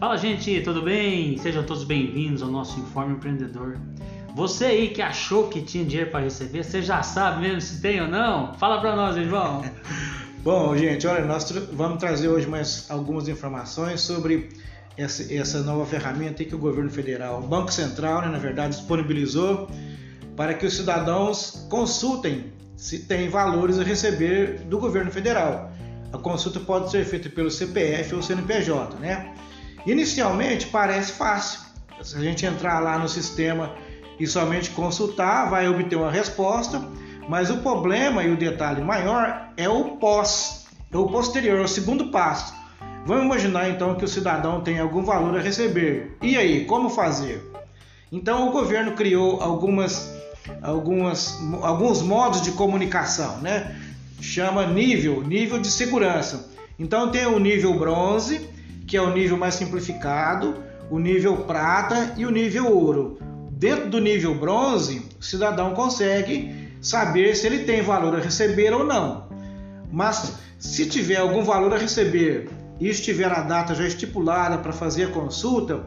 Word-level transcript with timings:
Fala 0.00 0.16
gente, 0.16 0.62
tudo 0.62 0.80
bem? 0.80 1.36
Sejam 1.36 1.62
todos 1.62 1.84
bem-vindos 1.84 2.42
ao 2.42 2.48
nosso 2.48 2.80
Informe 2.80 3.16
Empreendedor. 3.16 3.76
Você 4.34 4.64
aí 4.64 4.88
que 4.88 5.02
achou 5.02 5.48
que 5.48 5.60
tinha 5.60 5.84
dinheiro 5.84 6.10
para 6.10 6.20
receber, 6.20 6.64
você 6.64 6.80
já 6.80 7.02
sabe 7.02 7.42
mesmo 7.42 7.60
se 7.60 7.82
tem 7.82 8.00
ou 8.00 8.08
não? 8.08 8.54
Fala 8.54 8.80
para 8.80 8.96
nós, 8.96 9.14
João. 9.28 9.62
Bom, 10.42 10.74
gente, 10.74 11.06
olha, 11.06 11.26
nós 11.26 11.50
vamos 11.74 11.98
trazer 11.98 12.28
hoje 12.28 12.46
mais 12.46 12.90
algumas 12.90 13.28
informações 13.28 14.00
sobre 14.00 14.48
essa, 14.96 15.30
essa 15.34 15.62
nova 15.62 15.84
ferramenta 15.84 16.42
que 16.44 16.54
o 16.54 16.58
governo 16.58 16.88
federal, 16.88 17.40
o 17.40 17.46
Banco 17.46 17.70
Central, 17.70 18.22
né, 18.22 18.28
na 18.28 18.38
verdade, 18.38 18.76
disponibilizou 18.76 19.68
para 20.34 20.54
que 20.54 20.64
os 20.64 20.74
cidadãos 20.74 21.66
consultem 21.68 22.54
se 22.74 23.00
tem 23.00 23.28
valores 23.28 23.78
a 23.78 23.82
receber 23.82 24.60
do 24.60 24.78
governo 24.78 25.10
federal. 25.10 25.70
A 26.10 26.16
consulta 26.16 26.58
pode 26.58 26.90
ser 26.90 27.04
feita 27.04 27.28
pelo 27.28 27.50
CPF 27.50 28.14
ou 28.14 28.22
CNPJ, 28.22 28.96
né? 28.98 29.34
Inicialmente 29.86 30.66
parece 30.66 31.12
fácil. 31.12 31.60
Se 32.02 32.16
a 32.16 32.20
gente 32.20 32.46
entrar 32.46 32.80
lá 32.80 32.98
no 32.98 33.08
sistema 33.08 33.74
e 34.18 34.26
somente 34.26 34.70
consultar, 34.70 35.50
vai 35.50 35.68
obter 35.68 35.96
uma 35.96 36.10
resposta, 36.10 36.82
mas 37.28 37.50
o 37.50 37.58
problema 37.58 38.22
e 38.22 38.30
o 38.30 38.36
detalhe 38.36 38.82
maior 38.82 39.48
é 39.56 39.68
o 39.68 39.96
pós, 39.96 40.66
é 40.92 40.96
o 40.96 41.06
posterior, 41.06 41.58
é 41.58 41.62
o 41.62 41.68
segundo 41.68 42.10
passo. 42.10 42.54
Vamos 43.06 43.24
imaginar 43.24 43.68
então 43.70 43.94
que 43.94 44.04
o 44.04 44.08
cidadão 44.08 44.60
tem 44.60 44.78
algum 44.78 45.02
valor 45.02 45.38
a 45.38 45.40
receber. 45.40 46.16
E 46.22 46.36
aí, 46.36 46.64
como 46.66 46.90
fazer? 46.90 47.42
Então 48.12 48.48
o 48.48 48.52
governo 48.52 48.92
criou 48.92 49.40
algumas, 49.40 50.12
algumas, 50.62 51.38
alguns 51.62 52.02
modos 52.02 52.42
de 52.42 52.52
comunicação, 52.52 53.38
né? 53.38 53.76
Chama 54.20 54.66
nível, 54.66 55.22
nível 55.22 55.58
de 55.58 55.70
segurança. 55.70 56.50
Então 56.78 57.10
tem 57.10 57.26
o 57.26 57.38
nível 57.38 57.78
bronze, 57.78 58.48
que 58.90 58.96
é 58.96 59.00
o 59.00 59.14
nível 59.14 59.36
mais 59.36 59.54
simplificado, 59.54 60.56
o 60.90 60.98
nível 60.98 61.36
prata 61.44 62.14
e 62.16 62.26
o 62.26 62.30
nível 62.30 62.76
ouro. 62.76 63.20
Dentro 63.52 63.88
do 63.88 64.00
nível 64.00 64.34
bronze, 64.34 65.06
o 65.16 65.22
cidadão 65.22 65.74
consegue 65.74 66.72
saber 66.82 67.36
se 67.36 67.46
ele 67.46 67.60
tem 67.60 67.82
valor 67.82 68.16
a 68.16 68.18
receber 68.18 68.72
ou 68.72 68.84
não. 68.84 69.28
Mas 69.92 70.34
se 70.58 70.86
tiver 70.86 71.18
algum 71.18 71.44
valor 71.44 71.72
a 71.72 71.78
receber 71.78 72.50
e 72.80 72.88
estiver 72.88 73.30
a 73.30 73.42
data 73.42 73.76
já 73.76 73.86
estipulada 73.86 74.58
para 74.58 74.72
fazer 74.72 75.04
a 75.04 75.10
consulta, 75.10 75.86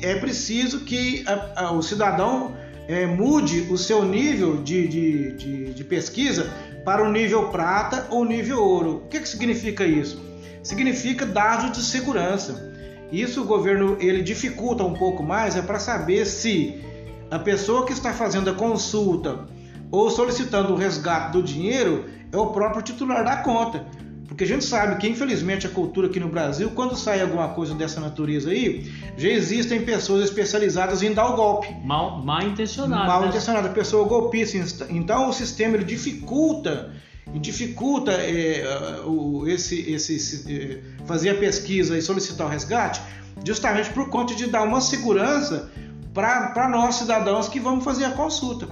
é 0.00 0.14
preciso 0.20 0.84
que 0.84 1.24
a, 1.26 1.64
a, 1.64 1.72
o 1.72 1.82
cidadão 1.82 2.54
é, 2.88 3.06
mude 3.06 3.68
o 3.70 3.78
seu 3.78 4.04
nível 4.04 4.62
de, 4.62 4.88
de, 4.88 5.32
de, 5.32 5.74
de, 5.74 5.84
pesquisa 5.84 6.50
para 6.84 7.04
o 7.04 7.12
nível 7.12 7.50
prata 7.50 8.08
ou 8.10 8.24
nível 8.24 8.60
ouro. 8.60 9.02
O 9.04 9.08
que, 9.08 9.20
que 9.20 9.28
significa 9.28 9.84
isso? 9.84 10.26
significa 10.68 11.24
dados 11.24 11.72
de 11.72 11.82
segurança. 11.82 12.70
Isso 13.10 13.42
o 13.42 13.46
governo 13.46 13.96
ele 14.00 14.22
dificulta 14.22 14.84
um 14.84 14.92
pouco 14.92 15.22
mais 15.22 15.56
é 15.56 15.62
para 15.62 15.78
saber 15.78 16.26
se 16.26 16.82
a 17.30 17.38
pessoa 17.38 17.86
que 17.86 17.92
está 17.92 18.12
fazendo 18.12 18.50
a 18.50 18.54
consulta 18.54 19.46
ou 19.90 20.10
solicitando 20.10 20.74
o 20.74 20.76
resgate 20.76 21.32
do 21.32 21.42
dinheiro 21.42 22.04
é 22.30 22.36
o 22.36 22.48
próprio 22.48 22.82
titular 22.82 23.24
da 23.24 23.36
conta. 23.36 23.86
Porque 24.28 24.44
a 24.44 24.46
gente 24.46 24.62
sabe 24.62 24.96
que, 24.96 25.08
infelizmente, 25.08 25.66
a 25.66 25.70
cultura 25.70 26.06
aqui 26.06 26.20
no 26.20 26.28
Brasil, 26.28 26.70
quando 26.74 26.94
sai 26.94 27.22
alguma 27.22 27.48
coisa 27.48 27.74
dessa 27.74 27.98
natureza 27.98 28.50
aí, 28.50 28.86
já 29.16 29.28
existem 29.28 29.82
pessoas 29.82 30.22
especializadas 30.22 31.02
em 31.02 31.14
dar 31.14 31.32
o 31.32 31.34
golpe. 31.34 31.74
Mal, 31.82 32.22
mal 32.22 32.42
intencionada. 32.42 33.06
Mal 33.06 33.22
né? 33.22 33.28
intencionada, 33.28 33.70
pessoa 33.70 34.06
golpista. 34.06 34.86
Então, 34.90 35.30
o 35.30 35.32
sistema 35.32 35.76
ele 35.76 35.84
dificulta 35.84 36.92
dificulta 37.34 38.12
é, 38.12 38.64
o, 39.04 39.46
esse, 39.46 39.80
esse, 39.92 40.50
é, 40.50 41.04
fazer 41.04 41.30
a 41.30 41.34
pesquisa 41.34 41.98
e 41.98 42.00
solicitar 42.00 42.46
o 42.46 42.50
resgate, 42.50 43.02
justamente 43.44 43.90
por 43.90 44.08
conta 44.08 44.34
de 44.34 44.46
dar 44.46 44.62
uma 44.62 44.80
segurança 44.80 45.70
para 46.14 46.68
nós 46.70 46.94
cidadãos 46.94 47.48
que 47.48 47.60
vamos 47.60 47.84
fazer 47.84 48.06
a 48.06 48.10
consulta. 48.10 48.66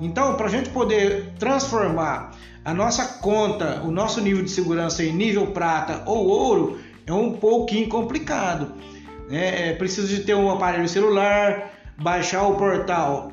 Então, 0.00 0.34
para 0.34 0.46
a 0.46 0.50
gente 0.50 0.70
poder 0.70 1.34
transformar 1.38 2.32
a 2.64 2.72
nossa 2.72 3.04
conta, 3.20 3.82
o 3.84 3.90
nosso 3.90 4.20
nível 4.20 4.42
de 4.42 4.50
segurança 4.50 5.04
em 5.04 5.12
nível 5.12 5.48
prata 5.48 6.02
ou 6.06 6.26
ouro, 6.26 6.80
é 7.06 7.12
um 7.12 7.34
pouquinho 7.34 7.88
complicado. 7.88 8.72
Né? 9.28 9.70
É 9.70 9.72
preciso 9.74 10.08
de 10.08 10.22
ter 10.22 10.34
um 10.34 10.50
aparelho 10.50 10.88
celular, 10.88 11.70
baixar 11.98 12.42
o 12.44 12.54
portal, 12.56 13.30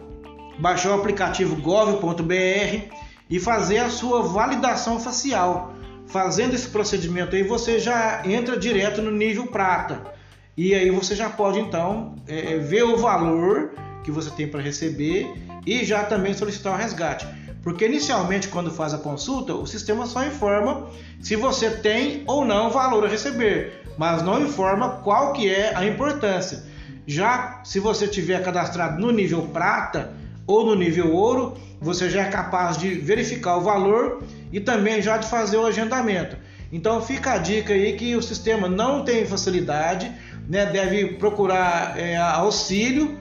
baixar 0.60 0.92
o 0.92 1.00
aplicativo 1.00 1.56
gov.br 1.56 2.94
e 3.30 3.40
fazer 3.40 3.80
a 3.80 3.90
sua 3.90 4.22
validação 4.22 5.00
facial. 5.00 5.74
Fazendo 6.08 6.54
esse 6.54 6.70
procedimento 6.70 7.36
aí, 7.36 7.44
você 7.44 7.80
já 7.80 8.22
entra 8.26 8.58
direto 8.58 9.02
no 9.02 9.12
nível 9.12 9.48
prata. 9.48 10.14
E 10.56 10.74
aí 10.74 10.90
você 10.90 11.16
já 11.16 11.30
pode 11.30 11.60
então 11.60 12.16
é, 12.28 12.54
é 12.54 12.58
ver 12.58 12.84
o 12.84 12.98
valor 12.98 13.72
que 14.04 14.12
você 14.12 14.30
tem 14.32 14.48
para 14.48 14.62
receber 14.62 15.28
e 15.66 15.84
já 15.84 16.04
também 16.04 16.34
solicitar 16.34 16.74
o 16.74 16.78
resgate. 16.78 17.28
Porque 17.64 17.86
inicialmente, 17.86 18.48
quando 18.48 18.72
faz 18.72 18.94
a 18.94 18.98
consulta, 18.98 19.54
o 19.54 19.68
sistema 19.68 20.06
só 20.06 20.26
informa 20.26 20.88
se 21.22 21.36
você 21.36 21.70
tem 21.70 22.24
ou 22.26 22.46
não 22.46 22.70
valor 22.70 23.06
a 23.06 23.10
receber, 23.10 23.84
mas 23.98 24.22
não 24.22 24.42
informa 24.42 25.02
qual 25.04 25.34
que 25.34 25.50
é 25.50 25.76
a 25.76 25.86
importância. 25.86 26.64
Já 27.06 27.62
se 27.64 27.80
você 27.80 28.08
tiver 28.08 28.42
cadastrado 28.44 29.00
no 29.02 29.12
nível 29.12 29.42
prata, 29.48 30.14
ou 30.48 30.66
no 30.66 30.74
nível 30.74 31.14
ouro, 31.14 31.58
você 31.80 32.10
já 32.10 32.22
é 32.22 32.30
capaz 32.30 32.78
de 32.78 32.96
verificar 32.96 33.58
o 33.58 33.62
valor 33.62 34.24
e 34.52 34.62
também 34.62 35.02
já 35.02 35.18
de 35.18 35.28
fazer 35.30 35.58
o 35.58 35.66
agendamento. 35.66 36.38
Então 36.72 37.02
fica 37.02 37.34
a 37.34 37.38
dica 37.38 37.74
aí 37.74 37.94
que 37.94 38.16
o 38.16 38.22
sistema 38.22 38.68
não 38.68 39.04
tem 39.04 39.26
facilidade, 39.26 40.12
né? 40.48 40.66
deve 40.66 41.14
procurar 41.16 42.00
é, 42.00 42.16
auxílio 42.16 43.18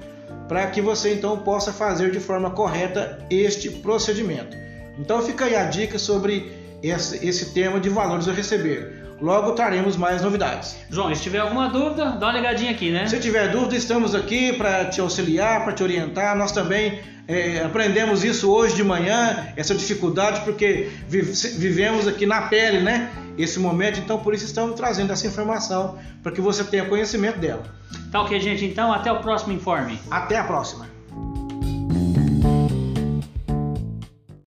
para 0.49 0.67
que 0.69 0.81
você 0.81 1.15
então 1.15 1.39
possa 1.39 1.73
fazer 1.73 2.11
de 2.11 2.21
forma 2.21 2.51
correta 2.51 3.19
este 3.31 3.71
procedimento. 3.71 4.57
Então 4.99 5.23
fica 5.23 5.45
aí 5.45 5.55
a 5.57 5.65
dica 5.65 5.99
sobre 5.99 6.53
esse, 6.83 7.27
esse 7.27 7.53
tema 7.53 7.81
de 7.81 7.89
valores 7.89 8.29
a 8.29 8.33
receber. 8.33 9.05
Logo 9.21 9.53
traremos 9.53 9.97
mais 9.97 10.21
novidades. 10.21 10.77
João, 10.91 11.15
se 11.15 11.23
tiver 11.23 11.39
alguma 11.39 11.69
dúvida, 11.69 12.11
dá 12.11 12.27
uma 12.27 12.33
ligadinha 12.33 12.71
aqui, 12.71 12.91
né? 12.91 13.07
Se 13.07 13.19
tiver 13.19 13.51
dúvida, 13.51 13.75
estamos 13.75 14.15
aqui 14.15 14.53
para 14.53 14.85
te 14.87 15.01
auxiliar, 15.01 15.65
para 15.65 15.73
te 15.73 15.83
orientar. 15.83 16.37
Nós 16.37 16.53
também 16.53 17.01
é, 17.27 17.63
aprendemos 17.65 18.25
isso 18.25 18.51
hoje 18.51 18.77
de 18.77 18.85
manhã, 18.85 19.49
essa 19.57 19.75
dificuldade, 19.75 20.43
porque 20.43 20.91
vivemos 21.09 22.07
aqui 22.07 22.27
na 22.27 22.43
pele, 22.43 22.81
né? 22.81 23.11
Esse 23.39 23.59
momento, 23.59 23.99
então 23.99 24.19
por 24.19 24.35
isso 24.35 24.45
estamos 24.45 24.77
trazendo 24.77 25.13
essa 25.13 25.27
informação 25.27 25.99
para 26.23 26.31
que 26.31 26.41
você 26.41 26.63
tenha 26.63 26.85
conhecimento 26.85 27.39
dela. 27.39 27.65
Tá 28.11 28.23
ok, 28.23 28.41
gente. 28.41 28.65
Então, 28.65 28.93
até 28.93 29.11
o 29.13 29.21
próximo 29.21 29.53
informe. 29.53 29.99
Até 30.11 30.39
a 30.39 30.45
próxima. 30.45 30.96